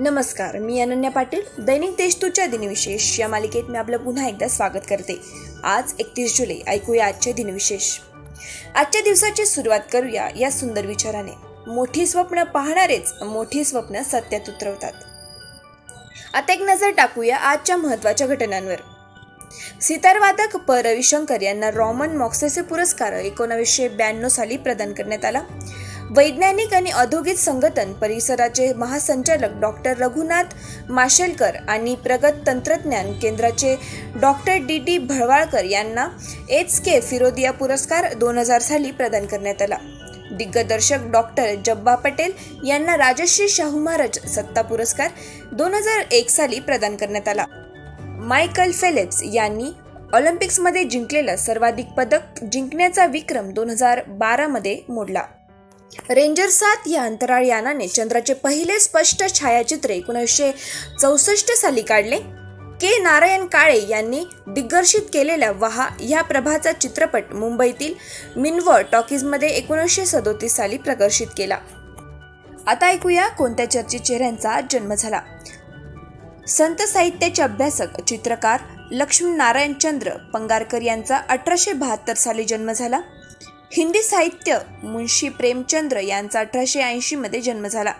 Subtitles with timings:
[0.00, 3.20] नमस्कार मी अनन्या पाटील दैनिक देशतूच्या दिनविशेष.
[3.20, 5.20] या मालिकेत मी आपलं पुन्हा एकदा स्वागत करते.
[5.64, 7.98] आज एकतीस जुलै ऐकूया आजचे दिनविशेष.
[8.74, 11.30] आजच्या दिवसाची सुरुवात करूया या सुंदर विचाराने.
[11.66, 14.92] मोठी स्वप्न पाहणारेच मोठी स्वप्न सत्यात उतरवतात.
[16.34, 18.76] आता एक नजर टाकूया आजच्या महत्त्वाच्या घटनांवर.
[19.80, 20.72] सितारवादक प.
[20.72, 25.42] रविशंकर यांना रॉमन मॉक्सेसे पुरस्कार एकोणावीसशे ब्याण्णव साली प्रदान करण्यात आला.
[26.16, 30.44] वैज्ञानिक आणि औद्योगिक संघटन परिसराचे महासंचालक डॉक्टर रघुनाथ
[30.90, 33.74] माशेलकर आणि प्रगत तंत्रज्ञान केंद्राचे
[34.20, 36.08] डॉक्टर डी डी भळवाळकर यांना
[36.48, 39.76] एच के फिरोदिया पुरस्कार दोन हजार साली प्रदान करण्यात आला.
[40.38, 42.32] दिग्दर्शक डॉक्टर जब्बा पटेल
[42.68, 45.10] यांना राजश्री शाहू महाराज सत्ता पुरस्कार
[45.52, 47.44] दोन हजार एक साली प्रदान करण्यात आला.
[48.18, 49.72] मायकल फेलिप्स यांनी
[50.12, 55.22] ऑलिम्पिक्समध्ये जिंकलेलं सर्वाधिक पदक जिंकण्याचा विक्रम दोन हजार बारामध्ये मोडला.
[55.98, 60.52] रेंजर सात या अंतराळ यानाने चंद्राचे पहिले स्पष्ट छायाचित्र एकोणीसशे
[61.00, 62.16] चौसष्ट साली काढले.
[62.80, 63.02] के.
[63.02, 67.94] नारायण काळे यांनी दिग्दर्शित केलेल्या वहा या प्रभाचा चित्रपट मुंबईतील
[68.36, 71.58] मिनव टॉकीजमध्ये एकोणीसशे सदोतीस साली प्रदर्शित केला.
[72.66, 75.20] आता ऐकूया कोणत्या चर्चित चेहऱ्यांचा जन्म झाला.
[76.48, 78.60] संत साहित्याचे अभ्यासक चित्रकार
[78.90, 83.00] लक्ष्मीनारायण चंद्र पंगारकर यांचा अठराशे बहात्तर साली जन्म झाला.
[83.72, 87.92] हिंदी साहित्य मुंशी प्रेमचंद्र यांचा अठराशे ऐंशीमध्ये जन्म झाला.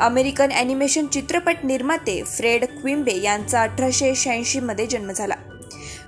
[0.00, 5.34] अमेरिकन ॲनिमेशन चित्रपट निर्माते फ्रेड क्विंबे यांचा अठराशे शहाऐंशीमध्ये जन्म झाला.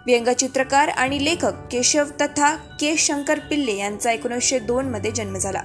[0.06, 5.62] व्यंगचित्रकार आणि लेखक केशव तथा के शंकर पिल्ले यांचा एकोणीसशे दोनमध्ये जन्म झाला.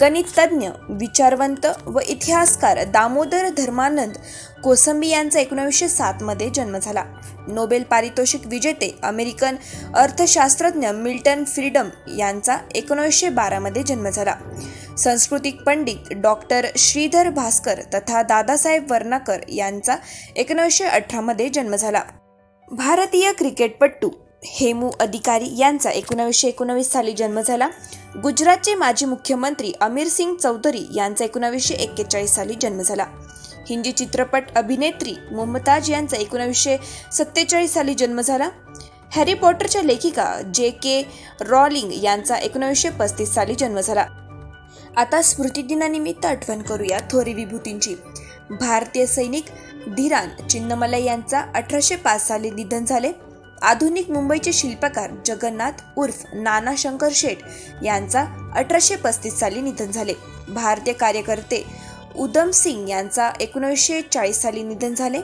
[0.00, 4.12] गणिततज्ञ विचारवंत व इतिहासकार दामोदर धर्मानंद
[4.64, 7.04] कोसंबी यांचा एकोणीसशे सातमध्ये जन्म झाला.
[7.48, 9.56] नोबेल पारितोषिक विजेते अमेरिकन
[9.94, 14.34] अर्थशास्त्रज्ञ मिल्टन फ्रीडम यांचा एकोणीसशे बारामध्ये जन्म झाला.
[14.98, 19.96] सांस्कृतिक पंडित डॉक्टर श्रीधर भास्कर तथा दादासाहेब वर्णाकर यांचा
[20.36, 22.02] एकोणीसशे अठरामध्ये जन्म झाला.
[22.72, 24.10] भारतीय क्रिकेटपटू
[24.46, 27.68] हेमू अधिकारी यांचा एकोणावीसशे एकोणावीस साली जन्म झाला.
[28.22, 33.06] गुजरातचे माजी मुख्यमंत्री अमीर सिंग चौधरी यांचा एकोणावीसशे एक्केचाळीस साली जन्म झाला.
[33.68, 36.76] हिंदी चित्रपट अभिनेत्री मुमताज यांचा एकोणावीसशे
[37.12, 38.48] सत्तेचाळीस साली जन्म झाला.
[39.12, 41.02] हॅरी पॉटरच्या लेखिका जे के
[41.40, 44.06] रॉलिंग यांचा एकोणावीसशे पस्तीस साली जन्म झाला.
[44.96, 47.94] आता स्मृतिदिनानिमित्त आठवण करूया थोरी विभूतींची.
[48.50, 49.44] भारतीय सैनिक
[49.96, 53.12] धीरान चिन्नमलाई यांचा अठराशे पाच साली निधन झाले.
[53.64, 57.38] आधुनिक मुंबईचे शिल्पकार जगन्नाथ उर्फ नाना शंकर शेठ
[57.84, 60.14] यांचा अठराशे पस्तीस साली निधन झाले.
[60.48, 61.64] भारतीय कार्यकर्ते
[62.16, 65.20] उदम सिंग यांचा एकोणीसशे चाळीस साली निधन झाले.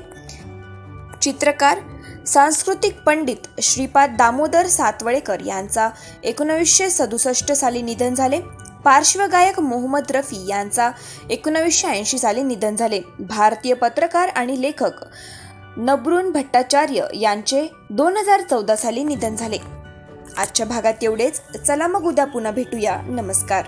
[1.22, 1.78] चित्रकार
[2.26, 5.88] सांस्कृतिक पंडित श्रीपाद दामोदर सातवळेकर यांचा
[6.24, 8.40] एकोणावीसशे सदुसष्ट साली निधन झाले.
[8.84, 10.90] पार्श्वगायक मोहम्मद रफी यांचा
[11.30, 13.00] एकोणावीसशे ऐंशी साली निधन झाले.
[13.18, 15.04] भारतीय पत्रकार आणि लेखक
[15.82, 19.58] नबरून भट्टाचार्य यांचे दोन हजार चौदा साली निधन झाले.
[20.36, 21.40] आजच्या भागात एवढेच.
[21.66, 23.00] चला मग उद्या पुन्हा भेटूया.
[23.02, 23.64] नमस्कार.